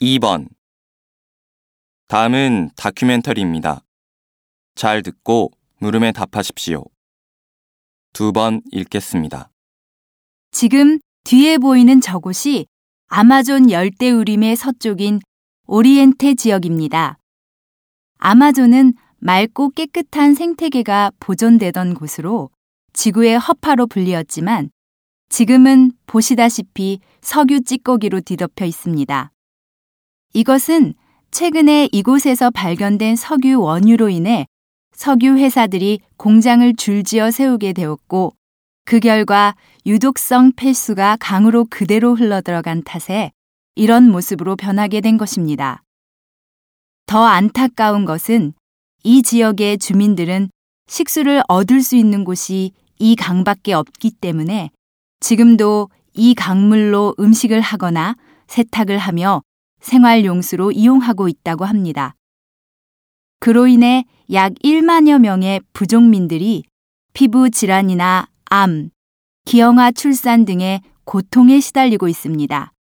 [0.00, 0.48] 2번
[2.08, 3.80] 다음은 다큐멘터리입니다.
[4.74, 6.84] 잘 듣고 물음에 답하십시오.
[8.12, 9.50] 두 번 읽겠습니다.
[10.50, 12.66] 지금 뒤에 보이는 저곳이
[13.08, 15.20] 아마존 열대우림의 서쪽인
[15.66, 17.18] 오리엔테 지역입니다.
[18.18, 22.50] 아마존은 맑고 깨끗한 생태계가 보존되던 곳으로
[22.92, 24.70] 지구의 허파로 불리었지만
[25.30, 29.32] 지금은 보시다시피 석유 찌꺼기로 뒤덮여 있습니다.
[30.36, 30.92] 이것은
[31.30, 34.46] 최근에 이곳에서 발견된 석유 원유로 인해
[34.94, 38.34] 석유 회사들이 공장을 줄지어 세우게 되었고
[38.84, 43.32] 그 결과 유독성 폐수가 강으로 그대로 흘러들어간 탓에
[43.76, 45.82] 이런 모습으로 변하게 된 것입니다.
[47.06, 48.52] 더 안타까운 것은
[49.04, 50.50] 이 지역의 주민들은
[50.86, 54.68] 식수를 얻을 수 있는 곳이 이 강밖에 없기 때문에
[55.18, 58.16] 지금도 이 강물로 음식을 하거나
[58.48, 59.40] 세탁을 하며
[59.86, 62.16] 생활 용수로 이용하고 있다고 합니다.
[63.38, 66.64] 그로 인해 약 1만여 명의 부족민들이
[67.12, 68.90] 피부 질환이나 암,
[69.44, 72.72] 기형아 출산 등의 고통에 시달리고 있습니다.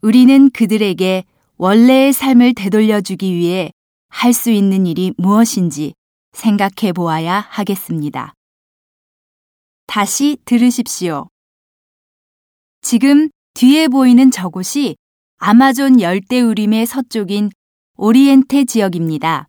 [0.00, 1.24] 우리는 그들에게
[1.58, 3.70] 원래의 삶을 되돌려주기 위해
[4.08, 5.92] 할 수 있는 일이 무엇인지
[6.32, 8.32] 생각해 보아야 하겠습니다.
[9.86, 11.28] 다시 들으십시오.
[12.80, 14.96] 지금 뒤에 보이는 저곳이
[15.42, 17.50] 아마존 열대우림의 서쪽인
[17.96, 19.48] 오리엔테 지역입니다.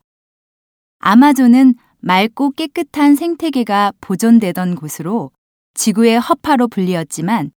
[0.99, 5.31] 아마존은 맑고 깨끗한 생태계가 보존되던 곳으로
[5.73, 7.51] 지구의 허파로 불리었지만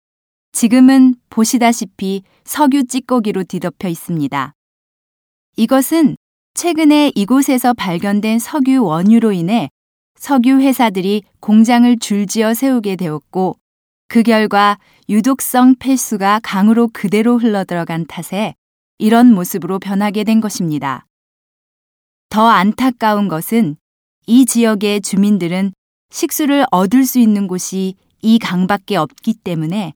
[0.52, 4.54] 지금은 보시다시피 석유 찌꺼기로 뒤덮여 있습니다.
[5.56, 6.16] 이것은
[6.56, 9.70] 최근에 이곳에서 발견된 석유 원유로 인해
[10.18, 13.58] 석유 회사들이 공장을 줄지어 세우게 되었고
[14.14, 14.78] 그 결과
[15.10, 18.54] 유독성 폐수가 강으로 그대로 흘러들어간 탓에
[19.00, 21.08] 이런 모습으로 변하게 된 것입니다.
[22.30, 23.76] 더 안타까운 것은
[24.28, 25.74] 이 지역의 주민들은
[26.12, 29.94] 식수를 얻을 수 있는 곳이 이 강밖에 없기 때문에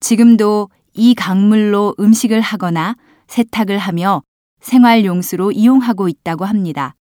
[0.00, 2.96] 지금도 이 강물로 음식을 하거나
[3.28, 4.24] 세탁을 하며
[4.62, 6.96] 생활용수로 이용하고 있다고 합니다.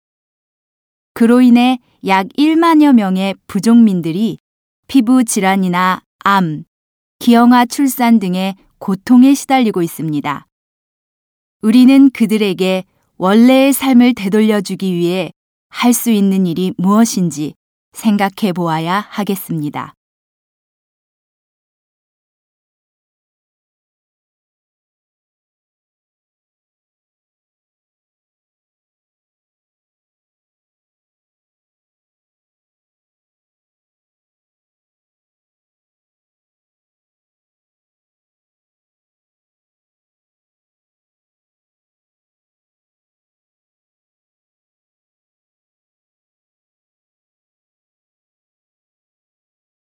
[1.13, 4.39] 그로 인해 약 1만여 명의 부족민들이
[4.89, 6.65] 피부 질환이나 암,
[7.19, 10.47] 기형아 출산 등의 고통에 시달리고 있습니다.
[11.61, 12.85] 우리는 그들에게
[13.19, 15.31] 원래의 삶을 되돌려주기 위해
[15.69, 17.53] 할 수 있는 일이 무엇인지
[17.93, 19.93] 생각해 보아야 하겠습니다.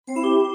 [0.05, 0.52] Música